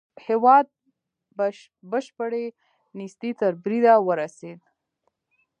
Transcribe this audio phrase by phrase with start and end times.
[0.27, 0.65] هېواد
[1.91, 2.45] بشپړې
[2.97, 4.59] نېستۍ تر بريده ورسېد.